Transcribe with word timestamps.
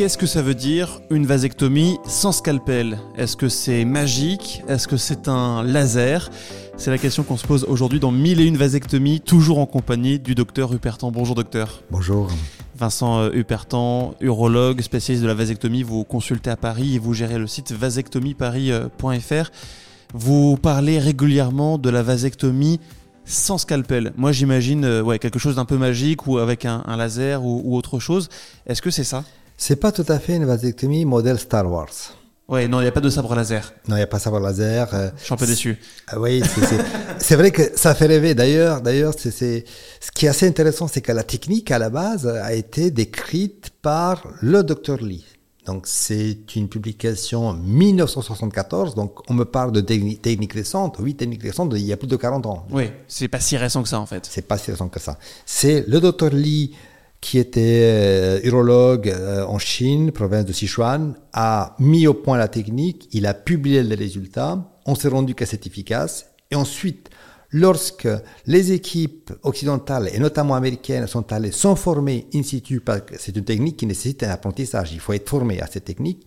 Qu'est-ce 0.00 0.16
que 0.16 0.24
ça 0.24 0.40
veut 0.40 0.54
dire 0.54 1.02
une 1.10 1.26
vasectomie 1.26 1.98
sans 2.06 2.32
scalpel? 2.32 2.98
Est-ce 3.18 3.36
que 3.36 3.50
c'est 3.50 3.84
magique? 3.84 4.62
Est-ce 4.66 4.88
que 4.88 4.96
c'est 4.96 5.28
un 5.28 5.62
laser? 5.62 6.30
C'est 6.78 6.90
la 6.90 6.96
question 6.96 7.22
qu'on 7.22 7.36
se 7.36 7.46
pose 7.46 7.64
aujourd'hui 7.64 8.00
dans 8.00 8.10
1001 8.10 8.56
vasectomies, 8.56 9.20
toujours 9.20 9.58
en 9.58 9.66
compagnie 9.66 10.18
du 10.18 10.34
docteur 10.34 10.72
Hupertan. 10.72 11.10
Bonjour 11.10 11.34
docteur. 11.34 11.82
Bonjour. 11.90 12.30
Vincent 12.78 13.20
euh, 13.20 13.30
Hupertan, 13.34 14.14
urologue, 14.22 14.80
spécialiste 14.80 15.22
de 15.22 15.28
la 15.28 15.34
vasectomie, 15.34 15.82
vous 15.82 16.02
consultez 16.04 16.48
à 16.48 16.56
Paris 16.56 16.94
et 16.94 16.98
vous 16.98 17.12
gérez 17.12 17.36
le 17.36 17.46
site 17.46 17.72
vasectomieparis.fr. 17.72 19.50
Vous 20.14 20.56
parlez 20.56 20.98
régulièrement 20.98 21.76
de 21.76 21.90
la 21.90 22.02
vasectomie 22.02 22.80
sans 23.26 23.58
scalpel. 23.58 24.14
Moi 24.16 24.32
j'imagine 24.32 24.86
euh, 24.86 25.02
ouais, 25.02 25.18
quelque 25.18 25.38
chose 25.38 25.56
d'un 25.56 25.66
peu 25.66 25.76
magique 25.76 26.26
ou 26.26 26.38
avec 26.38 26.64
un, 26.64 26.82
laser 26.96 27.44
ou 27.44 27.76
autre 27.76 27.98
chose. 27.98 28.30
Est-ce 28.66 28.80
que 28.80 28.90
c'est 28.90 29.04
ça? 29.04 29.24
C'est 29.60 29.76
pas 29.76 29.92
tout 29.92 30.06
à 30.08 30.18
fait 30.18 30.36
une 30.36 30.46
vasectomie 30.46 31.04
modèle 31.04 31.38
Star 31.38 31.70
Wars. 31.70 31.90
Ouais, 32.48 32.66
non, 32.66 32.80
il 32.80 32.84
n'y 32.84 32.88
a 32.88 32.92
pas 32.92 33.02
de 33.02 33.10
sabre 33.10 33.34
laser. 33.34 33.74
Non, 33.86 33.94
il 33.96 33.98
n'y 33.98 34.02
a 34.02 34.06
pas 34.06 34.16
de 34.16 34.22
sabre 34.22 34.40
laser. 34.40 34.88
Euh, 34.94 35.10
Je 35.18 35.24
suis 35.24 35.34
un 35.34 35.36
peu 35.36 35.46
déçu. 35.46 35.78
Ah 36.08 36.18
oui, 36.18 36.42
c'est 37.18 37.36
vrai 37.36 37.50
que 37.50 37.76
ça 37.76 37.94
fait 37.94 38.06
rêver. 38.06 38.34
D'ailleurs, 38.34 38.80
d'ailleurs, 38.80 39.12
c'est 39.16 39.30
ce 39.30 40.10
qui 40.14 40.24
est 40.24 40.28
assez 40.30 40.48
intéressant, 40.48 40.88
c'est 40.88 41.02
que 41.02 41.12
la 41.12 41.24
technique 41.24 41.70
à 41.70 41.78
la 41.78 41.90
base 41.90 42.26
a 42.26 42.54
été 42.54 42.90
décrite 42.90 43.68
par 43.82 44.26
le 44.40 44.64
docteur 44.64 44.96
Lee. 44.96 45.26
Donc 45.66 45.86
c'est 45.86 46.38
une 46.56 46.68
publication 46.70 47.52
1974, 47.52 48.94
donc 48.94 49.20
on 49.30 49.34
me 49.34 49.44
parle 49.44 49.72
de 49.72 49.82
techniques 49.82 50.54
récentes, 50.54 50.96
oui, 51.00 51.14
techniques 51.14 51.42
récentes 51.42 51.74
il 51.76 51.82
y 51.82 51.92
a 51.92 51.98
plus 51.98 52.08
de 52.08 52.16
40 52.16 52.46
ans. 52.46 52.66
Oui, 52.70 52.90
c'est 53.06 53.28
pas 53.28 53.40
si 53.40 53.58
récent 53.58 53.82
que 53.82 53.88
ça 53.90 54.00
en 54.00 54.06
fait. 54.06 54.26
C'est 54.28 54.48
pas 54.48 54.56
si 54.56 54.70
récent 54.70 54.88
que 54.88 54.98
ça. 54.98 55.18
C'est 55.44 55.84
le 55.86 56.00
docteur 56.00 56.30
Lee 56.30 56.74
qui 57.20 57.38
était 57.38 57.82
euh, 57.82 58.40
urologue 58.44 59.08
euh, 59.08 59.44
en 59.44 59.58
Chine, 59.58 60.10
province 60.10 60.46
de 60.46 60.52
Sichuan, 60.52 61.14
a 61.32 61.76
mis 61.78 62.06
au 62.06 62.14
point 62.14 62.38
la 62.38 62.48
technique, 62.48 63.08
il 63.12 63.26
a 63.26 63.34
publié 63.34 63.82
les 63.82 63.94
résultats, 63.94 64.72
on 64.86 64.94
s'est 64.94 65.08
rendu 65.08 65.34
que 65.34 65.44
c'est 65.44 65.66
efficace, 65.66 66.26
et 66.50 66.56
ensuite, 66.56 67.10
lorsque 67.50 68.08
les 68.46 68.72
équipes 68.72 69.32
occidentales, 69.42 70.08
et 70.14 70.18
notamment 70.18 70.54
américaines, 70.54 71.06
sont 71.06 71.30
allées 71.32 71.52
s'en 71.52 71.76
former 71.76 72.26
in 72.34 72.42
situ, 72.42 72.80
parce 72.80 73.02
que 73.02 73.14
c'est 73.18 73.36
une 73.36 73.44
technique 73.44 73.76
qui 73.76 73.86
nécessite 73.86 74.22
un 74.22 74.30
apprentissage, 74.30 74.92
il 74.92 75.00
faut 75.00 75.12
être 75.12 75.28
formé 75.28 75.60
à 75.60 75.66
cette 75.66 75.84
technique, 75.84 76.26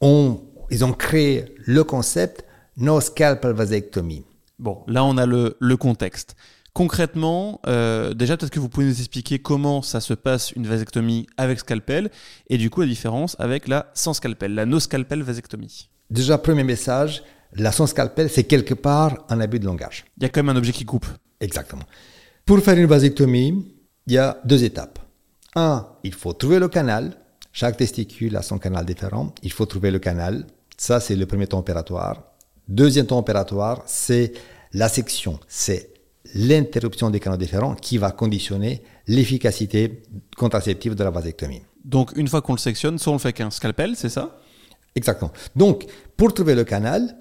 on, 0.00 0.40
ils 0.70 0.84
ont 0.84 0.92
créé 0.92 1.54
le 1.58 1.84
concept 1.84 2.44
no 2.76 3.00
scalpel 3.00 3.52
vasectomie. 3.52 4.24
Bon, 4.58 4.82
là 4.88 5.04
on 5.04 5.16
a 5.16 5.26
le, 5.26 5.56
le 5.60 5.76
contexte. 5.76 6.34
Concrètement, 6.74 7.60
euh, 7.66 8.14
déjà, 8.14 8.36
peut-être 8.36 8.52
que 8.52 8.60
vous 8.60 8.70
pouvez 8.70 8.86
nous 8.86 8.98
expliquer 8.98 9.38
comment 9.38 9.82
ça 9.82 10.00
se 10.00 10.14
passe 10.14 10.52
une 10.52 10.66
vasectomie 10.66 11.26
avec 11.36 11.60
scalpel 11.60 12.10
et 12.48 12.56
du 12.56 12.70
coup 12.70 12.80
la 12.80 12.86
différence 12.86 13.36
avec 13.38 13.68
la 13.68 13.90
sans 13.92 14.14
scalpel, 14.14 14.54
la 14.54 14.64
no 14.64 14.80
scalpel 14.80 15.22
vasectomie. 15.22 15.90
Déjà, 16.08 16.38
premier 16.38 16.64
message, 16.64 17.22
la 17.52 17.72
sans 17.72 17.86
scalpel, 17.86 18.30
c'est 18.30 18.44
quelque 18.44 18.72
part 18.72 19.26
un 19.28 19.40
abus 19.40 19.60
de 19.60 19.66
langage. 19.66 20.06
Il 20.16 20.22
y 20.22 20.26
a 20.26 20.30
quand 20.30 20.42
même 20.42 20.56
un 20.56 20.58
objet 20.58 20.72
qui 20.72 20.86
coupe. 20.86 21.06
Exactement. 21.40 21.82
Pour 22.46 22.58
faire 22.60 22.78
une 22.78 22.86
vasectomie, 22.86 23.66
il 24.06 24.12
y 24.14 24.18
a 24.18 24.40
deux 24.44 24.64
étapes. 24.64 24.98
Un, 25.54 25.86
il 26.04 26.14
faut 26.14 26.32
trouver 26.32 26.58
le 26.58 26.68
canal. 26.68 27.18
Chaque 27.52 27.76
testicule 27.76 28.34
a 28.36 28.42
son 28.42 28.58
canal 28.58 28.86
différent. 28.86 29.34
Il 29.42 29.52
faut 29.52 29.66
trouver 29.66 29.90
le 29.90 29.98
canal. 29.98 30.46
Ça, 30.78 31.00
c'est 31.00 31.16
le 31.16 31.26
premier 31.26 31.46
temps 31.46 31.58
opératoire. 31.58 32.22
Deuxième 32.66 33.06
temps 33.06 33.18
opératoire, 33.18 33.82
c'est 33.84 34.32
la 34.72 34.88
section. 34.88 35.38
C'est 35.48 35.91
l'interruption 36.34 37.10
des 37.10 37.20
canaux 37.20 37.36
différents 37.36 37.74
qui 37.74 37.98
va 37.98 38.10
conditionner 38.10 38.82
l'efficacité 39.06 40.02
contraceptive 40.36 40.94
de 40.94 41.04
la 41.04 41.10
vasectomie. 41.10 41.62
Donc 41.84 42.12
une 42.16 42.28
fois 42.28 42.42
qu'on 42.42 42.54
le 42.54 42.58
sectionne, 42.58 42.98
soit 42.98 43.12
on 43.12 43.16
le 43.16 43.20
fait 43.20 43.32
qu'un 43.32 43.50
scalpel, 43.50 43.96
c'est 43.96 44.08
ça? 44.08 44.38
Exactement. 44.94 45.32
Donc 45.56 45.86
pour 46.16 46.32
trouver 46.32 46.54
le 46.54 46.64
canal, 46.64 47.16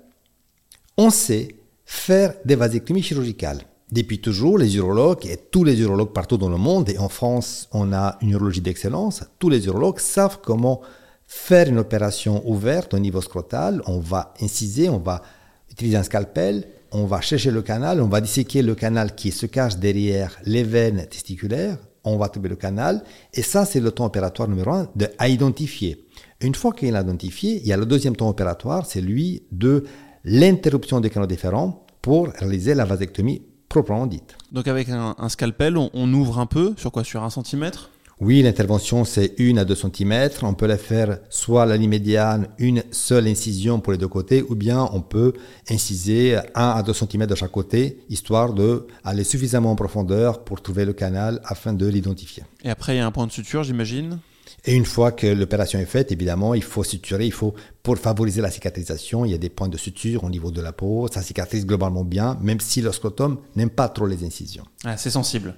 on 0.98 1.10
sait 1.10 1.56
faire 1.86 2.36
des 2.46 2.56
vasectomies 2.56 3.04
chirurgicales. 3.04 3.62
Depuis 3.92 4.22
toujours, 4.22 4.58
les 4.58 4.78
urologues 4.78 5.26
et 5.26 5.36
tous 5.36 5.66
les 5.66 5.78
urologues 5.82 6.14
partout 6.14 6.38
dans 6.38 6.50
le 6.50 6.58
monde, 6.58 6.90
et 6.90 6.98
en 6.98 7.10
France, 7.10 7.68
on 7.74 7.92
a 7.92 8.18
une 8.22 8.30
urologie 8.30 8.62
d'excellence, 8.62 9.24
tous 9.38 9.50
les 9.50 9.66
urologues 9.66 10.00
savent 10.00 10.40
comment 10.42 10.82
faire 11.28 11.68
une 11.68 11.80
opération 11.80 12.42
ouverte 12.50 12.94
au 12.94 13.00
niveau 13.00 13.20
scrotal. 13.20 13.82
On 13.88 14.00
va 14.00 14.34
inciser, 14.42 14.88
on 14.88 15.00
va 15.00 15.22
utiliser 15.70 15.98
un 15.98 16.04
scalpel, 16.04 16.68
on 16.92 17.06
va 17.06 17.22
chercher 17.22 17.52
le 17.52 17.62
canal, 17.62 18.02
on 18.02 18.08
va 18.08 18.22
disséquer 18.22 18.62
le 18.62 18.76
canal 18.76 19.16
qui 19.16 19.32
se 19.32 19.46
cache 19.46 19.78
derrière 19.78 20.38
les 20.46 20.64
veines 20.64 21.06
testiculaires, 21.08 21.78
on 22.04 22.18
va 22.18 22.30
trouver 22.30 22.50
le 22.50 22.56
canal, 22.56 23.04
et 23.34 23.42
ça 23.42 23.66
c'est 23.66 23.80
le 23.80 23.92
temps 23.92 24.06
opératoire 24.06 24.48
numéro 24.48 24.72
un 24.72 24.90
de, 24.96 25.08
à 25.18 25.30
identifier. 25.30 26.06
Une 26.42 26.56
fois 26.56 26.74
qu'il 26.74 26.94
est 26.94 27.00
identifié, 27.00 27.62
il 27.62 27.68
y 27.68 27.74
a 27.74 27.78
le 27.78 27.86
deuxième 27.86 28.16
temps 28.16 28.30
opératoire, 28.30 28.86
c'est 28.86 29.02
lui 29.02 29.44
de 29.52 29.86
l'interruption 30.24 31.00
des 31.00 31.10
canaux 31.10 31.28
différents 31.28 31.86
pour 32.02 32.28
réaliser 32.28 32.74
la 32.74 32.86
vasectomie 32.86 33.44
proprement 33.70 34.08
dite. 34.08 34.36
Donc 34.52 34.68
avec 34.68 34.90
un, 34.90 35.30
scalpel, 35.30 35.78
on, 35.78 35.90
on, 35.94 36.12
ouvre 36.14 36.40
un 36.40 36.46
peu, 36.46 36.74
sur 36.78 36.92
quoi? 36.92 37.04
Sur 37.04 37.24
un 37.24 37.30
centimètre? 37.30 37.91
Oui, 38.22 38.44
l'intervention, 38.44 39.04
c'est 39.04 39.34
1 39.40 39.58
à 39.58 39.66
2 39.66 39.74
cm. 39.74 40.30
On 40.44 40.54
peut 40.54 40.68
la 40.68 40.78
faire 40.78 41.18
soit 41.32 41.64
à 41.64 41.66
la 41.66 41.76
ligne 41.76 41.90
médiane, 41.90 42.50
une 42.60 42.84
seule 42.92 43.28
incision 43.28 43.80
pour 43.80 43.94
les 43.94 43.98
deux 43.98 44.08
côtés, 44.08 44.44
ou 44.48 44.54
bien 44.54 44.88
on 44.94 45.02
peut 45.02 45.34
inciser 45.72 46.38
1 46.38 46.42
à 46.54 46.84
2 46.84 46.94
cm 46.94 47.26
de 47.26 47.34
chaque 47.34 47.50
côté, 47.50 47.98
histoire 48.10 48.54
d'aller 48.54 49.24
suffisamment 49.24 49.72
en 49.72 49.76
profondeur 49.76 50.44
pour 50.44 50.62
trouver 50.62 50.86
le 50.86 50.94
canal 50.94 51.42
afin 51.46 51.74
de 51.74 51.88
l'identifier. 51.88 52.44
Et 52.64 52.70
après, 52.70 52.94
il 52.94 53.00
y 53.00 53.02
a 53.02 53.08
un 53.08 53.12
point 53.12 53.26
de 53.26 53.32
suture, 53.32 53.64
j'imagine? 53.64 54.20
Et 54.66 54.76
une 54.76 54.86
fois 54.86 55.12
que 55.12 55.26
l'opération 55.26 55.80
est 55.80 55.86
faite, 55.86 56.12
évidemment, 56.12 56.54
il 56.54 56.62
faut 56.62 56.84
suturer, 56.84 57.26
il 57.26 57.32
faut, 57.32 57.56
pour 57.82 57.98
favoriser 57.98 58.42
la 58.42 58.52
cicatrisation, 58.52 59.26
il 59.26 59.32
y 59.32 59.34
a 59.34 59.40
des 59.40 59.50
points 59.50 59.70
de 59.70 59.78
suture 59.78 60.24
au 60.24 60.30
niveau 60.30 60.52
de 60.52 60.62
la 60.62 60.74
peau, 60.74 61.08
ça 61.12 61.24
cicatrise 61.24 61.66
globalement 61.66 62.04
bien, 62.04 62.38
même 62.42 62.60
si 62.60 62.82
le 62.82 62.92
scrotum 62.92 63.40
n'aime 63.56 63.72
pas 63.72 63.90
trop 63.90 64.06
les 64.06 64.24
incisions. 64.24 64.66
Ah, 64.84 64.98
c'est 64.98 65.10
sensible. 65.10 65.56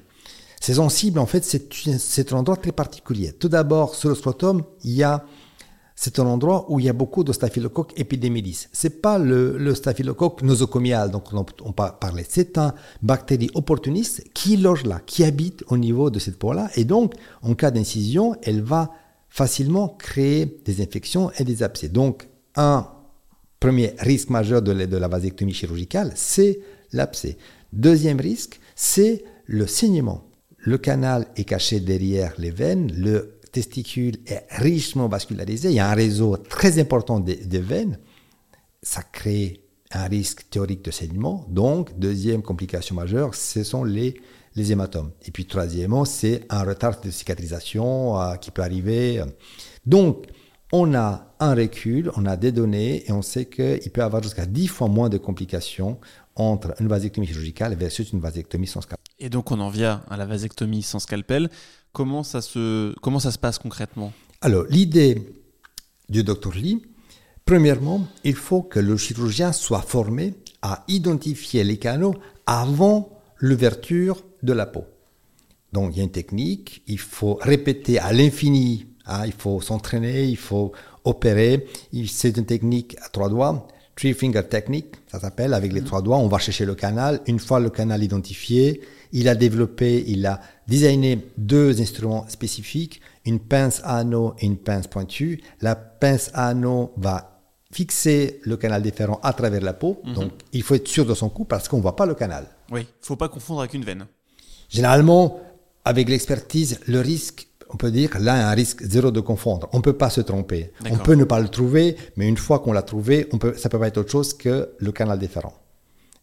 Ces 0.63 0.75
sensibles, 0.75 1.19
en 1.19 1.25
fait, 1.25 1.43
c'est 1.43 2.31
un 2.31 2.37
endroit 2.37 2.55
très 2.55 2.71
particulier. 2.71 3.33
Tout 3.33 3.49
d'abord, 3.49 3.95
sur 3.95 4.07
le 4.07 4.15
scrotum, 4.15 4.63
il 4.85 4.93
y 4.93 5.03
a 5.03 5.25
c'est 5.93 6.19
un 6.19 6.25
endroit 6.25 6.65
où 6.69 6.79
il 6.79 6.85
y 6.85 6.89
a 6.89 6.93
beaucoup 6.93 7.25
de 7.25 7.33
staphylocoque 7.33 7.91
epidermidis. 7.99 8.69
C'est 8.71 9.01
pas 9.01 9.19
le, 9.19 9.75
staphylocoque 9.75 10.41
nosocomial 10.41 11.11
dont 11.11 11.21
on, 11.65 11.73
parler. 11.73 12.25
C'est 12.29 12.57
un 12.57 12.73
bactérie 13.01 13.49
opportuniste 13.55 14.23
qui 14.33 14.55
loge 14.55 14.85
là, 14.85 15.01
qui 15.05 15.25
habite 15.25 15.65
au 15.67 15.77
niveau 15.77 16.09
de 16.09 16.17
cette 16.17 16.39
peau-là. 16.39 16.69
Et 16.77 16.85
donc, 16.85 17.13
en 17.41 17.55
cas 17.55 17.69
d'incision, 17.69 18.37
elle 18.41 18.61
va 18.61 18.89
facilement 19.27 19.89
créer 19.89 20.61
des 20.63 20.81
infections 20.81 21.29
et 21.37 21.43
des 21.43 21.61
abcès. 21.61 21.89
Donc, 21.89 22.29
un 22.55 22.87
premier 23.59 23.95
risque 23.99 24.29
majeur 24.29 24.61
de 24.61 24.71
la 24.71 25.07
vasectomie 25.09 25.53
chirurgicale, 25.53 26.13
c'est 26.15 26.61
l'abcès. 26.93 27.37
Deuxième 27.73 28.21
risque, 28.21 28.61
c'est 28.77 29.25
le 29.45 29.67
saignement. 29.67 30.23
Le 30.65 30.77
canal 30.77 31.27
est 31.35 31.43
caché 31.43 31.81
derrière 31.81 32.33
les 32.37 32.51
veines, 32.51 32.89
le 32.97 33.39
testicule 33.51 34.15
est 34.25 34.45
richement 34.49 35.09
vascularisé, 35.09 35.69
il 35.69 35.75
y 35.75 35.79
a 35.79 35.89
un 35.89 35.93
réseau 35.93 36.37
très 36.37 36.79
important 36.79 37.19
de, 37.19 37.57
veines, 37.57 37.99
ça 38.81 39.03
crée 39.03 39.61
un 39.91 40.05
risque 40.05 40.49
théorique 40.49 40.83
de 40.85 40.91
saignement. 40.91 41.45
Donc, 41.49 41.99
deuxième 41.99 42.41
complication 42.41 42.95
majeure, 42.95 43.35
ce 43.35 43.63
sont 43.63 43.83
les, 43.83 44.15
les 44.55 44.71
hématomes. 44.71 45.11
Et 45.27 45.31
puis, 45.31 45.45
troisièmement, 45.45 46.05
c'est 46.05 46.45
un 46.49 46.63
retard 46.63 46.99
de 47.01 47.11
cicatrisation 47.11 48.19
euh, 48.19 48.35
qui 48.35 48.49
peut 48.49 48.63
arriver. 48.63 49.21
Donc, 49.85 50.25
on 50.73 50.95
a 50.95 51.35
un 51.39 51.53
recul, 51.53 52.11
on 52.15 52.25
a 52.25 52.35
des 52.35 52.51
données 52.51 53.07
et 53.07 53.11
on 53.11 53.21
sait 53.21 53.45
qu'il 53.45 53.91
peut 53.91 54.01
y 54.01 54.03
avoir 54.03 54.23
jusqu'à 54.23 54.47
10 54.47 54.67
fois 54.67 54.87
moins 54.87 55.07
de 55.07 55.19
complications 55.19 55.99
entre 56.35 56.73
une 56.81 56.87
vasectomie 56.87 57.27
chirurgicale 57.27 57.75
versus 57.75 58.11
une 58.11 58.19
vasectomie 58.19 58.65
sans 58.65 58.81
scalpel. 58.81 59.13
Et 59.19 59.29
donc 59.29 59.51
on 59.51 59.59
en 59.59 59.69
vient 59.69 60.01
à 60.09 60.17
la 60.17 60.25
vasectomie 60.25 60.81
sans 60.81 60.97
scalpel. 60.97 61.51
Comment 61.91 62.23
ça 62.23 62.41
se, 62.41 62.91
comment 63.01 63.19
ça 63.19 63.31
se 63.31 63.37
passe 63.37 63.59
concrètement? 63.59 64.13
Alors 64.41 64.65
l'idée 64.67 65.21
du 66.09 66.23
docteur 66.23 66.53
Lee, 66.53 66.81
premièrement, 67.45 68.07
il 68.23 68.35
faut 68.35 68.63
que 68.63 68.79
le 68.79 68.97
chirurgien 68.97 69.51
soit 69.51 69.83
formé 69.83 70.33
à 70.63 70.83
identifier 70.87 71.63
les 71.63 71.77
canaux 71.77 72.15
avant 72.47 73.21
l'ouverture 73.37 74.23
de 74.41 74.53
la 74.53 74.65
peau. 74.65 74.85
Donc 75.71 75.91
il 75.93 75.99
y 75.99 76.01
a 76.01 76.03
une 76.03 76.11
technique, 76.11 76.81
il 76.87 76.99
faut 76.99 77.35
répéter 77.35 77.99
à 77.99 78.11
l'infini, 78.11 78.87
hein, 79.05 79.25
il 79.25 79.33
faut 79.33 79.61
s'entraîner, 79.61 80.25
il 80.25 80.37
faut 80.37 80.71
opérer. 81.03 81.67
C'est 82.07 82.37
une 82.37 82.45
technique 82.45 82.97
à 83.03 83.09
trois 83.09 83.29
doigts. 83.29 83.67
Three 83.95 84.13
Finger 84.13 84.43
Technique, 84.43 84.95
ça 85.07 85.19
s'appelle, 85.19 85.53
avec 85.53 85.71
les 85.71 85.81
mhm. 85.81 85.87
trois 85.87 86.01
doigts, 86.01 86.17
on 86.17 86.27
va 86.27 86.39
chercher 86.39 86.65
le 86.65 86.75
canal. 86.75 87.21
Une 87.27 87.39
fois 87.39 87.59
le 87.59 87.69
canal 87.69 88.03
identifié, 88.03 88.81
il 89.11 89.29
a 89.29 89.35
développé, 89.35 90.03
il 90.07 90.25
a 90.25 90.41
designé 90.67 91.19
deux 91.37 91.79
instruments 91.79 92.25
spécifiques, 92.27 93.01
une 93.25 93.39
pince 93.39 93.81
à 93.83 93.97
anneau 93.97 94.33
et 94.39 94.45
une 94.45 94.57
pince 94.57 94.87
pointue. 94.87 95.43
La 95.61 95.75
pince 95.75 96.31
à 96.33 96.47
anneau 96.47 96.91
va 96.97 97.41
fixer 97.71 98.39
le 98.43 98.57
canal 98.57 98.81
différent 98.81 99.19
à 99.23 99.33
travers 99.33 99.61
la 99.61 99.73
peau, 99.73 100.01
mhm. 100.03 100.13
donc 100.13 100.31
il 100.53 100.63
faut 100.63 100.75
être 100.75 100.87
sûr 100.87 101.05
de 101.05 101.13
son 101.13 101.29
coup 101.29 101.45
parce 101.45 101.67
qu'on 101.67 101.77
ne 101.77 101.81
voit 101.81 101.95
pas 101.95 102.05
le 102.05 102.15
canal. 102.15 102.47
Oui, 102.71 102.81
il 102.81 103.01
ne 103.01 103.05
faut 103.05 103.15
pas 103.15 103.29
confondre 103.29 103.59
avec 103.59 103.73
une 103.73 103.83
veine. 103.83 104.07
Généralement, 104.69 105.39
avec 105.85 106.09
l'expertise, 106.09 106.79
le 106.87 106.99
risque, 107.01 107.47
on 107.69 107.77
peut 107.77 107.91
dire, 107.91 108.17
là, 108.19 108.49
un 108.49 108.53
risque 108.53 108.83
zéro 108.83 109.11
de 109.11 109.19
confondre. 109.19 109.67
On 109.73 109.77
ne 109.77 109.81
peut 109.81 109.97
pas 109.97 110.09
se 110.09 110.21
tromper. 110.21 110.71
On 110.89 110.97
peut 110.97 111.15
ne 111.15 111.23
pas 111.23 111.39
le 111.39 111.49
trouver, 111.49 111.95
mais 112.15 112.27
une 112.27 112.37
fois 112.37 112.59
qu'on 112.59 112.71
l'a 112.71 112.83
trouvé, 112.83 113.27
on 113.31 113.37
peut, 113.37 113.55
ça 113.57 113.69
peut 113.69 113.79
pas 113.79 113.87
être 113.87 113.97
autre 113.97 114.11
chose 114.11 114.33
que 114.33 114.73
le 114.77 114.91
canal 114.91 115.19
différent. 115.19 115.53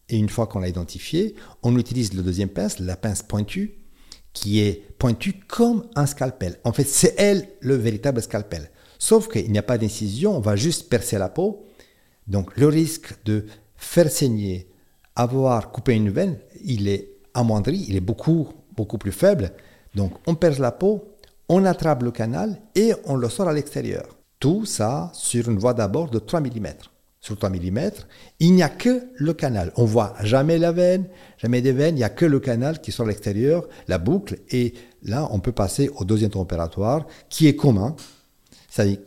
Et 0.09 0.17
une 0.17 0.29
fois 0.29 0.47
qu'on 0.47 0.59
l'a 0.59 0.67
identifié, 0.67 1.35
on 1.63 1.77
utilise 1.77 2.13
le 2.13 2.21
deuxième 2.21 2.49
pince, 2.49 2.79
la 2.79 2.95
pince 2.95 3.21
pointue, 3.23 3.75
qui 4.33 4.61
est 4.61 4.83
pointue 4.97 5.35
comme 5.47 5.85
un 5.95 6.05
scalpel. 6.05 6.57
En 6.63 6.73
fait, 6.73 6.85
c'est 6.85 7.15
elle 7.17 7.47
le 7.59 7.75
véritable 7.75 8.21
scalpel. 8.21 8.71
Sauf 8.97 9.27
qu'il 9.27 9.51
n'y 9.51 9.57
a 9.57 9.63
pas 9.63 9.77
d'incision, 9.77 10.35
on 10.35 10.41
va 10.41 10.55
juste 10.55 10.89
percer 10.89 11.17
la 11.17 11.29
peau. 11.29 11.65
Donc 12.27 12.55
le 12.57 12.67
risque 12.67 13.15
de 13.25 13.45
faire 13.75 14.09
saigner, 14.11 14.69
avoir 15.15 15.71
coupé 15.71 15.93
une 15.93 16.09
veine, 16.09 16.37
il 16.63 16.87
est 16.87 17.09
amoindri, 17.33 17.85
il 17.87 17.95
est 17.95 18.01
beaucoup, 18.01 18.49
beaucoup 18.75 18.97
plus 18.97 19.11
faible. 19.11 19.51
Donc 19.95 20.13
on 20.27 20.35
perce 20.35 20.59
la 20.59 20.71
peau, 20.71 21.15
on 21.49 21.65
attrape 21.65 22.03
le 22.03 22.11
canal 22.11 22.57
et 22.75 22.93
on 23.05 23.15
le 23.15 23.29
sort 23.29 23.47
à 23.47 23.53
l'extérieur. 23.53 24.17
Tout 24.39 24.65
ça 24.65 25.11
sur 25.13 25.49
une 25.49 25.59
voie 25.59 25.73
d'abord 25.73 26.09
de 26.09 26.19
3 26.19 26.41
mm. 26.41 26.67
Sur 27.19 27.37
3 27.37 27.51
mm, 27.51 27.79
il 28.39 28.53
n'y 28.53 28.63
a 28.63 28.69
que 28.69 29.03
le 29.15 29.33
canal. 29.33 29.71
On 29.75 29.85
voit 29.85 30.15
jamais 30.23 30.57
la 30.57 30.71
veine, 30.71 31.05
jamais 31.37 31.61
des 31.61 31.71
veines, 31.71 31.95
il 31.95 31.99
n'y 31.99 32.03
a 32.03 32.09
que 32.09 32.25
le 32.25 32.39
canal 32.39 32.81
qui 32.81 32.91
sort 32.91 33.05
à 33.05 33.09
l'extérieur, 33.09 33.67
la 33.87 33.99
boucle, 33.99 34.39
et 34.49 34.73
là 35.03 35.27
on 35.31 35.39
peut 35.39 35.51
passer 35.51 35.89
au 35.97 36.05
deuxième 36.05 36.31
temps 36.31 36.41
opératoire 36.41 37.05
qui 37.29 37.47
est 37.47 37.55
commun. 37.55 37.95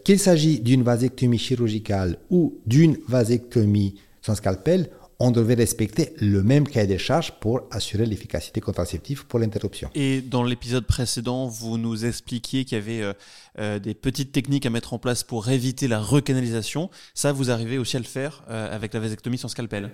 Qu'il 0.04 0.18
s'agit 0.18 0.60
d'une 0.60 0.82
vasectomie 0.82 1.38
chirurgicale 1.38 2.18
ou 2.28 2.58
d'une 2.66 2.98
vasectomie 3.08 3.94
sans 4.20 4.34
scalpel, 4.34 4.90
on 5.24 5.30
devait 5.30 5.54
respecter 5.54 6.12
le 6.20 6.42
même 6.42 6.68
cahier 6.68 6.86
des 6.86 6.98
charges 6.98 7.32
pour 7.40 7.62
assurer 7.70 8.04
l'efficacité 8.04 8.60
contraceptive 8.60 9.24
pour 9.24 9.38
l'interruption. 9.38 9.88
Et 9.94 10.20
dans 10.20 10.42
l'épisode 10.42 10.84
précédent, 10.86 11.46
vous 11.46 11.78
nous 11.78 12.04
expliquiez 12.04 12.66
qu'il 12.66 12.76
y 12.76 12.80
avait 12.80 13.00
euh, 13.00 13.14
euh, 13.58 13.78
des 13.78 13.94
petites 13.94 14.32
techniques 14.32 14.66
à 14.66 14.70
mettre 14.70 14.92
en 14.92 14.98
place 14.98 15.22
pour 15.22 15.48
éviter 15.48 15.88
la 15.88 15.98
recanalisation. 15.98 16.90
Ça, 17.14 17.32
vous 17.32 17.50
arrivez 17.50 17.78
aussi 17.78 17.96
à 17.96 18.00
le 18.00 18.04
faire 18.04 18.44
euh, 18.50 18.74
avec 18.76 18.92
la 18.92 19.00
vasectomie 19.00 19.38
sans 19.38 19.48
scalpel 19.48 19.90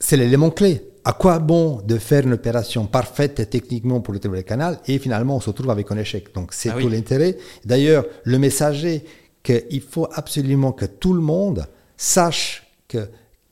c'est 0.00 0.16
l'élément 0.16 0.50
clé. 0.50 0.80
À 1.04 1.12
quoi 1.12 1.40
bon 1.40 1.82
de 1.82 1.98
faire 1.98 2.24
une 2.24 2.34
opération 2.34 2.86
parfaite 2.86 3.50
techniquement 3.50 4.00
pour 4.00 4.14
le 4.14 4.20
le 4.22 4.42
canal 4.42 4.78
et 4.86 4.96
finalement 5.00 5.34
on 5.34 5.40
se 5.40 5.50
retrouve 5.50 5.70
avec 5.70 5.90
un 5.90 5.98
échec? 5.98 6.32
Donc 6.34 6.52
c'est 6.52 6.68
ah 6.68 6.80
tout 6.80 6.88
l'intérêt. 6.88 7.36
D'ailleurs, 7.64 8.04
le 8.22 8.38
message 8.38 8.84
est 8.84 9.04
qu'il 9.42 9.80
faut 9.80 10.06
absolument 10.12 10.70
que 10.70 10.84
tout 10.84 11.14
le 11.14 11.20
monde 11.20 11.66
sache 11.96 12.62
que 12.86 13.08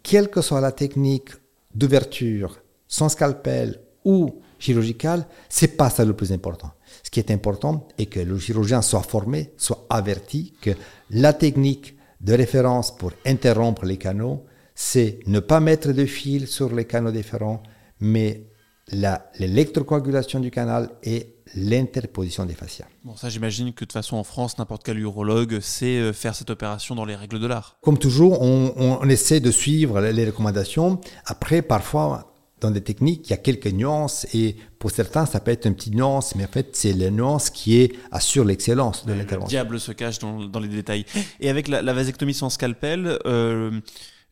quelle 0.06 0.30
que 0.30 0.40
soit 0.40 0.60
la 0.60 0.70
technique 0.70 1.30
d'ouverture, 1.74 2.60
sans 2.86 3.08
scalpel 3.08 3.80
ou 4.04 4.40
chirurgicale, 4.60 5.26
c'est 5.48 5.76
pas 5.76 5.90
ça 5.90 6.04
le 6.04 6.14
plus 6.14 6.32
important. 6.32 6.70
Ce 7.02 7.10
qui 7.10 7.18
est 7.18 7.32
important 7.32 7.88
est 7.98 8.06
que 8.06 8.20
le 8.20 8.38
chirurgien 8.38 8.82
soit 8.82 9.02
formé, 9.02 9.52
soit 9.56 9.84
averti 9.90 10.54
que 10.60 10.70
la 11.10 11.32
technique 11.32 11.96
de 12.20 12.34
référence 12.34 12.96
pour 12.96 13.10
interrompre 13.26 13.84
les 13.84 13.96
canaux, 13.96 14.44
c'est 14.76 15.18
ne 15.26 15.40
pas 15.40 15.58
mettre 15.58 15.90
de 15.90 16.06
fil 16.06 16.46
sur 16.46 16.72
les 16.72 16.84
canaux 16.84 17.10
différents, 17.10 17.60
mais 17.98 18.44
l'électrocoagulation 18.92 20.40
du 20.40 20.50
canal 20.50 20.90
et 21.02 21.34
l'interposition 21.54 22.44
des 22.44 22.54
fascias. 22.54 22.86
Bon, 23.04 23.16
ça, 23.16 23.28
j'imagine 23.28 23.68
que 23.68 23.72
de 23.72 23.78
toute 23.78 23.92
façon, 23.92 24.16
en 24.16 24.24
France, 24.24 24.58
n'importe 24.58 24.82
quel 24.84 24.98
urologue 24.98 25.60
sait 25.60 25.98
euh, 25.98 26.12
faire 26.12 26.34
cette 26.34 26.50
opération 26.50 26.94
dans 26.94 27.04
les 27.04 27.16
règles 27.16 27.38
de 27.38 27.46
l'art. 27.46 27.78
Comme 27.80 27.98
toujours, 27.98 28.42
on, 28.42 29.08
essaie 29.08 29.40
de 29.40 29.50
suivre 29.50 30.00
les 30.00 30.26
recommandations. 30.26 31.00
Après, 31.24 31.62
parfois, 31.62 32.34
dans 32.60 32.70
des 32.70 32.80
techniques, 32.80 33.28
il 33.28 33.30
y 33.30 33.34
a 33.34 33.38
quelques 33.38 33.68
nuances 33.68 34.26
et 34.34 34.56
pour 34.78 34.90
certains, 34.90 35.26
ça 35.26 35.40
peut 35.40 35.50
être 35.50 35.66
une 35.66 35.74
petite 35.74 35.94
nuance, 35.94 36.34
mais 36.34 36.44
en 36.44 36.48
fait, 36.48 36.74
c'est 36.74 36.92
la 36.92 37.10
nuance 37.10 37.50
qui 37.50 37.78
est, 37.78 37.92
assure 38.10 38.44
l'excellence 38.44 39.06
de 39.06 39.12
l'intervention. 39.12 39.46
Le 39.46 39.62
diable 39.62 39.80
se 39.80 39.92
cache 39.92 40.18
dans, 40.18 40.60
les 40.60 40.68
détails. 40.68 41.04
Et 41.40 41.50
avec 41.50 41.68
la, 41.68 41.92
vasectomie 41.92 42.34
sans 42.34 42.50
scalpel, 42.50 43.18
euh, 43.26 43.80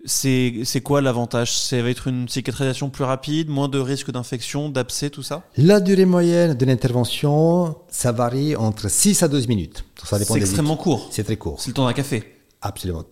c'est 0.04 0.80
quoi 0.82 1.00
l'avantage? 1.00 1.56
Ça 1.56 1.80
va 1.82 1.90
être 1.90 2.08
une 2.08 2.28
cicatrisation 2.28 2.90
plus 2.90 3.04
rapide, 3.04 3.48
moins 3.48 3.68
de 3.68 3.78
risque 3.78 4.10
d'infection, 4.10 4.68
d'abcès, 4.68 5.10
tout 5.10 5.22
ça? 5.22 5.44
La 5.56 5.80
durée 5.80 6.04
moyenne 6.04 6.54
de 6.54 6.64
l'intervention, 6.64 7.76
ça 7.88 8.12
varie 8.12 8.56
entre 8.56 8.90
6 8.90 9.22
à 9.22 9.28
12 9.28 9.48
minutes. 9.48 9.84
C'est 10.04 10.36
extrêmement 10.36 10.76
court. 10.76 11.08
C'est 11.10 11.24
très 11.24 11.36
court. 11.36 11.60
C'est 11.60 11.68
le 11.68 11.74
temps 11.74 11.86
d'un 11.86 11.92
café. 11.92 12.22
Absolument. 12.60 13.04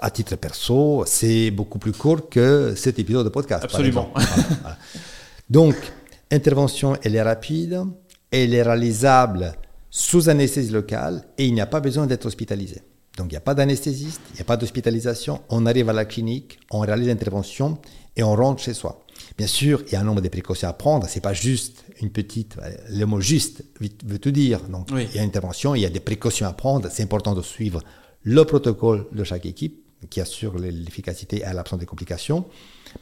À 0.00 0.10
titre 0.10 0.36
perso, 0.36 1.04
c'est 1.06 1.50
beaucoup 1.50 1.78
plus 1.78 1.92
court 1.92 2.28
que 2.28 2.74
cet 2.76 2.98
épisode 2.98 3.24
de 3.24 3.30
podcast. 3.30 3.64
Absolument. 3.64 4.12
Donc, 5.50 5.74
intervention, 6.30 6.96
elle 7.02 7.16
est 7.16 7.22
rapide, 7.22 7.82
elle 8.30 8.54
est 8.54 8.62
réalisable 8.62 9.54
sous 9.90 10.28
anesthésie 10.28 10.70
locale 10.70 11.24
et 11.36 11.46
il 11.46 11.54
n'y 11.54 11.60
a 11.60 11.66
pas 11.66 11.80
besoin 11.80 12.06
d'être 12.06 12.26
hospitalisé. 12.26 12.82
Donc 13.18 13.26
il 13.26 13.34
n'y 13.34 13.36
a 13.36 13.40
pas 13.40 13.54
d'anesthésiste, 13.54 14.20
il 14.30 14.34
n'y 14.36 14.40
a 14.40 14.44
pas 14.44 14.56
d'hospitalisation. 14.56 15.42
On 15.50 15.66
arrive 15.66 15.90
à 15.90 15.92
la 15.92 16.04
clinique, 16.04 16.58
on 16.70 16.78
réalise 16.80 17.08
l'intervention 17.08 17.78
et 18.16 18.22
on 18.22 18.34
rentre 18.34 18.62
chez 18.62 18.74
soi. 18.74 19.04
Bien 19.36 19.48
sûr, 19.48 19.82
il 19.86 19.92
y 19.92 19.96
a 19.96 20.00
un 20.00 20.04
nombre 20.04 20.20
de 20.20 20.28
précautions 20.28 20.68
à 20.68 20.72
prendre. 20.72 21.06
C'est 21.08 21.20
pas 21.20 21.32
juste 21.32 21.84
une 22.00 22.10
petite. 22.10 22.56
Le 22.88 23.04
mot 23.04 23.20
juste 23.20 23.64
veut 23.80 24.18
tout 24.18 24.30
dire. 24.30 24.60
Donc 24.68 24.88
il 24.92 25.14
y 25.14 25.18
a 25.18 25.22
une 25.22 25.28
intervention, 25.28 25.74
il 25.74 25.82
y 25.82 25.86
a 25.86 25.90
des 25.90 26.00
précautions 26.00 26.46
à 26.46 26.52
prendre. 26.52 26.88
C'est 26.90 27.02
important 27.02 27.34
de 27.34 27.42
suivre 27.42 27.82
le 28.22 28.44
protocole 28.44 29.06
de 29.12 29.24
chaque 29.24 29.46
équipe 29.46 29.84
qui 30.10 30.20
assure 30.20 30.56
l'efficacité 30.58 31.42
à 31.44 31.52
l'absence 31.52 31.80
de 31.80 31.84
complications. 31.84 32.46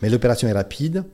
Mais 0.01 0.09
l'opération 0.09 0.49
est 0.49 0.53
rapide. 0.53 1.05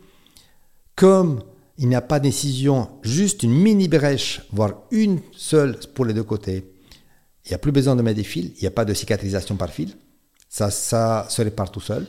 Comme 0.95 1.43
il 1.79 1.89
n'y 1.89 1.97
a 1.97 2.03
pas 2.03 2.21
d'incision, 2.21 2.89
juste 3.03 3.43
une 3.43 3.53
mini 3.53 3.89
brèche, 3.89 4.43
voire 4.53 4.75
une 4.93 5.21
seule 5.33 5.79
pour 5.95 6.05
les 6.05 6.15
deux 6.15 6.23
côtés, 6.23 6.72
il 7.44 7.49
n'y 7.49 7.55
a 7.55 7.59
plus 7.59 7.73
besoin 7.73 7.97
de 7.97 8.03
mettre 8.03 8.17
des 8.17 8.25
fils, 8.25 8.53
il 8.56 8.61
n'y 8.61 8.67
a 8.67 8.71
pas 8.71 8.85
de 8.85 8.94
cicatrisation 8.94 9.56
par 9.56 9.71
fil. 9.71 9.97
Ça, 10.49 10.71
ça 10.71 11.27
se 11.29 11.43
répare 11.43 11.71
tout 11.71 11.81
seul. 11.81 12.06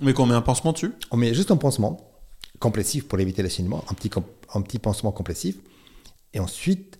Mais 0.00 0.12
qu'on 0.12 0.26
met 0.26 0.34
un 0.34 0.42
pansement 0.42 0.72
dessus 0.72 0.92
On 1.10 1.16
met 1.16 1.34
juste 1.34 1.50
un 1.50 1.56
pansement 1.56 1.96
compressif 2.60 3.08
pour 3.08 3.18
éviter 3.18 3.42
le 3.42 3.48
saignement, 3.48 3.84
un 3.90 3.94
petit, 3.94 4.10
un 4.54 4.62
petit 4.62 4.78
pansement 4.78 5.10
compressif. 5.10 5.56
Et 6.34 6.40
ensuite, 6.40 6.98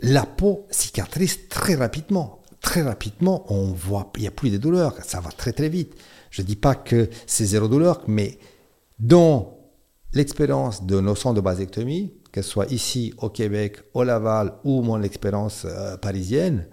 la 0.00 0.26
peau 0.26 0.66
cicatrise 0.70 1.48
très 1.48 1.74
rapidement. 1.74 2.42
Très 2.60 2.82
rapidement, 2.82 3.50
on 3.52 3.72
voit, 3.72 4.12
il 4.16 4.22
n'y 4.22 4.28
a 4.28 4.32
plus 4.32 4.50
de 4.50 4.58
douleurs, 4.58 4.94
ça 5.02 5.20
va 5.20 5.30
très 5.30 5.52
très 5.52 5.70
vite. 5.70 5.94
Je 6.30 6.42
ne 6.42 6.46
dis 6.46 6.56
pas 6.56 6.74
que 6.74 7.08
c'est 7.26 7.46
zéro 7.46 7.68
douleur, 7.68 8.02
mais 8.06 8.38
dans 8.98 9.58
l'expérience 10.12 10.84
de 10.84 11.00
nos 11.00 11.14
centres 11.14 11.36
de 11.36 11.40
vasectomie, 11.40 12.12
que 12.32 12.42
ce 12.42 12.50
soit 12.50 12.70
ici 12.70 13.14
au 13.18 13.30
Québec, 13.30 13.78
au 13.94 14.04
Laval 14.04 14.54
ou 14.64 14.82
mon 14.82 15.02
expérience 15.02 15.64
euh, 15.64 15.96
parisienne, 15.96 16.66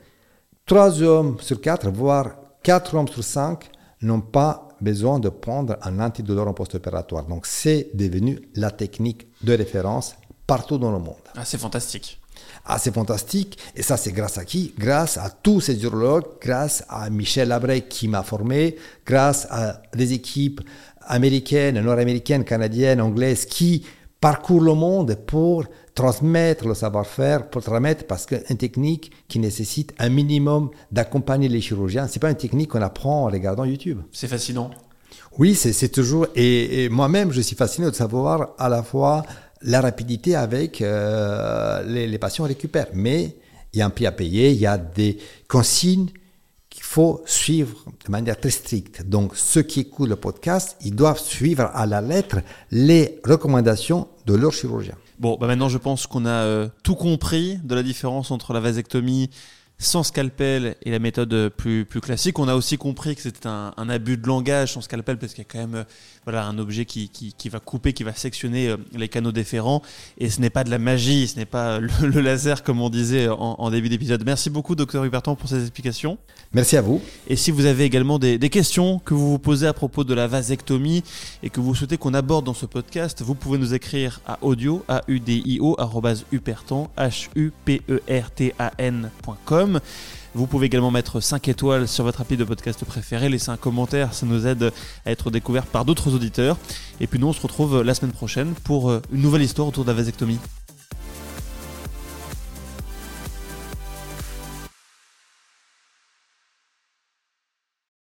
Trois 0.67 1.01
hommes 1.01 1.37
sur 1.39 1.61
quatre, 1.61 1.89
voire 1.89 2.35
quatre 2.61 2.93
hommes 2.95 3.07
sur 3.07 3.23
cinq, 3.23 3.71
n'ont 4.01 4.19
pas 4.19 4.67
besoin 4.81 5.17
de 5.17 5.29
prendre 5.29 5.77
un 5.81 6.01
antidouleur 6.01 6.45
en 6.45 6.53
post-opératoire. 6.53 7.23
Donc 7.23 7.45
c'est 7.47 7.89
devenu 7.93 8.41
la 8.53 8.69
technique 8.69 9.27
de 9.41 9.53
référence 9.53 10.15
partout 10.45 10.77
dans 10.77 10.91
le 10.91 10.99
monde. 10.99 11.15
Ah, 11.37 11.45
c'est 11.45 11.57
fantastique. 11.57 12.19
Ah, 12.65 12.77
c'est 12.79 12.93
fantastique. 12.93 13.57
Et 13.77 13.81
ça, 13.81 13.95
c'est 13.95 14.11
grâce 14.11 14.37
à 14.37 14.43
qui? 14.43 14.73
Grâce 14.77 15.17
à 15.17 15.29
tous 15.29 15.61
ces 15.61 15.81
urologues, 15.83 16.25
grâce 16.41 16.83
à 16.89 17.09
Michel 17.09 17.47
Labrec 17.47 17.87
qui 17.87 18.09
m'a 18.09 18.23
formé, 18.23 18.75
grâce 19.05 19.47
à 19.49 19.81
des 19.95 20.11
équipes 20.11 20.59
américaines, 20.99 21.79
nord-américaines, 21.79 22.43
canadiennes, 22.43 22.99
anglaises 22.99 23.45
qui 23.45 23.85
parcourent 24.19 24.61
le 24.61 24.73
monde 24.73 25.15
pour 25.27 25.65
transmettre 25.93 26.67
le 26.67 26.73
savoir-faire, 26.73 27.49
pour 27.49 27.61
transmettre 27.63 28.05
parce 28.05 28.25
qu'une 28.25 28.57
technique 28.57 29.11
qui 29.27 29.39
nécessite 29.39 29.93
un 29.99 30.09
minimum 30.09 30.69
d'accompagner 30.91 31.49
les 31.49 31.61
chirurgiens, 31.61 32.07
c'est 32.07 32.19
pas 32.19 32.29
une 32.29 32.37
technique 32.37 32.71
qu'on 32.71 32.81
apprend 32.81 33.25
en 33.25 33.27
regardant 33.27 33.65
YouTube. 33.65 34.01
C'est 34.11 34.27
fascinant. 34.27 34.71
Oui, 35.37 35.55
c'est 35.55 35.89
toujours 35.89 36.27
et, 36.35 36.89
moi-même 36.89 37.31
je 37.31 37.41
suis 37.41 37.55
fasciné 37.55 37.87
de 37.87 37.95
savoir 37.95 38.49
à 38.57 38.69
la 38.69 38.81
fois 38.81 39.23
la 39.61 39.81
rapidité 39.81 40.35
avec 40.35 40.81
euh, 40.81 41.83
les, 41.83 42.07
les, 42.07 42.17
patients 42.17 42.45
récupèrent, 42.45 42.89
mais 42.93 43.35
il 43.73 43.79
y 43.79 43.81
a 43.81 43.85
un 43.85 43.89
prix 43.89 44.05
à 44.05 44.11
payer, 44.11 44.51
il 44.51 44.57
y 44.57 44.67
a 44.67 44.77
des 44.77 45.17
consignes 45.47 46.09
faut 46.87 47.21
suivre 47.25 47.83
de 48.05 48.11
manière 48.11 48.39
très 48.39 48.49
stricte. 48.49 49.03
Donc 49.03 49.35
ceux 49.35 49.61
qui 49.61 49.81
écoutent 49.81 50.07
le 50.07 50.15
podcast, 50.15 50.77
ils 50.85 50.95
doivent 50.95 51.19
suivre 51.19 51.69
à 51.73 51.85
la 51.85 51.99
lettre 52.01 52.37
les 52.71 53.19
recommandations 53.25 54.07
de 54.25 54.33
leur 54.33 54.53
chirurgien. 54.53 54.95
Bon, 55.19 55.37
bah 55.39 55.47
maintenant 55.47 55.67
je 55.67 55.77
pense 55.77 56.07
qu'on 56.07 56.25
a 56.25 56.29
euh, 56.29 56.69
tout 56.83 56.95
compris 56.95 57.59
de 57.63 57.75
la 57.75 57.83
différence 57.83 58.31
entre 58.31 58.53
la 58.53 58.61
vasectomie 58.61 59.29
sans 59.77 60.03
scalpel 60.03 60.75
et 60.81 60.89
la 60.89 60.99
méthode 60.99 61.49
plus, 61.49 61.83
plus 61.83 61.99
classique. 61.99 62.39
On 62.39 62.47
a 62.47 62.55
aussi 62.55 62.77
compris 62.77 63.15
que 63.15 63.21
c'était 63.21 63.47
un, 63.47 63.73
un, 63.75 63.89
abus 63.89 64.17
de 64.17 64.25
langage 64.25 64.73
sans 64.73 64.81
scalpel 64.81 65.17
parce 65.17 65.33
qu'il 65.33 65.43
y 65.43 65.47
a 65.47 65.49
quand 65.51 65.67
même 65.67 65.85
voilà, 66.27 66.45
un 66.45 66.57
objet 66.57 66.83
qui, 66.83 67.07
qui, 67.07 67.31
qui, 67.31 67.47
va 67.47 67.61
couper, 67.61 67.93
qui 67.93 68.03
va 68.03 68.13
sectionner 68.13 68.75
les 68.93 69.07
canaux 69.07 69.31
déférents. 69.31 69.81
Et 70.17 70.29
ce 70.29 70.41
n'est 70.41 70.49
pas 70.49 70.65
de 70.65 70.69
la 70.69 70.77
magie, 70.77 71.25
ce 71.25 71.37
n'est 71.37 71.45
pas 71.45 71.79
le, 71.79 71.87
le, 72.01 72.19
laser 72.19 72.63
comme 72.63 72.81
on 72.81 72.89
disait 72.89 73.29
en, 73.29 73.55
en 73.57 73.71
début 73.71 73.87
d'épisode. 73.87 74.23
Merci 74.25 74.49
beaucoup, 74.49 74.75
docteur 74.75 75.05
Huberton, 75.05 75.35
pour 75.35 75.47
ces 75.47 75.61
explications. 75.61 76.17
Merci 76.51 76.75
à 76.75 76.81
vous. 76.81 77.01
Et 77.29 77.37
si 77.37 77.49
vous 77.51 77.65
avez 77.65 77.85
également 77.85 78.19
des, 78.19 78.37
des 78.37 78.49
questions 78.49 78.99
que 78.99 79.13
vous 79.13 79.31
vous 79.31 79.39
posez 79.39 79.67
à 79.67 79.73
propos 79.73 80.03
de 80.03 80.13
la 80.13 80.27
vasectomie 80.27 81.01
et 81.43 81.49
que 81.49 81.61
vous 81.61 81.73
souhaitez 81.73 81.97
qu'on 81.97 82.13
aborde 82.13 82.45
dans 82.45 82.53
ce 82.53 82.65
podcast, 82.65 83.21
vous 83.21 83.35
pouvez 83.35 83.57
nous 83.57 83.73
écrire 83.73 84.19
à 84.27 84.37
audio, 84.41 84.83
a 84.89 85.03
u 85.07 85.21
d 85.21 85.41
i 85.45 85.59
o 85.61 85.77
hupertan, 86.33 86.89
h 86.97 87.29
u 87.35 87.53
p 87.63 87.81
e 87.87 88.01
r 88.09 88.31
t 88.31 88.53
a 88.59 88.73
n.com. 88.77 89.79
Vous 90.37 90.45
pouvez 90.45 90.67
également 90.67 90.91
mettre 90.91 91.19
5 91.19 91.47
étoiles 91.47 91.87
sur 91.87 92.03
votre 92.03 92.21
appli 92.21 92.37
de 92.37 92.43
podcast 92.43 92.85
préféré, 92.85 93.27
laisser 93.27 93.49
un 93.49 93.57
commentaire, 93.57 94.13
ça 94.13 94.27
nous 94.27 94.45
aide 94.45 94.71
à 95.03 95.09
être 95.11 95.31
découvert 95.31 95.65
par 95.65 95.83
d'autres 95.83 96.13
auditeurs. 96.13 96.59
Et 96.99 97.07
puis 97.07 97.17
nous, 97.17 97.25
on 97.25 97.33
se 97.33 97.41
retrouve 97.41 97.81
la 97.81 97.95
semaine 97.95 98.11
prochaine 98.11 98.53
pour 98.63 98.91
une 98.91 99.21
nouvelle 99.23 99.41
histoire 99.41 99.67
autour 99.67 99.83
de 99.83 99.89
la 99.89 99.95
vasectomie. 99.95 100.37